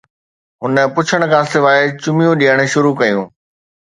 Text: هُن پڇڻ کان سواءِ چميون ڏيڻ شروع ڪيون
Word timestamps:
هُن 0.61 0.75
پڇڻ 0.95 1.21
کان 1.31 1.45
سواءِ 1.51 1.79
چميون 2.01 2.37
ڏيڻ 2.41 2.57
شروع 2.73 2.93
ڪيون 2.99 3.25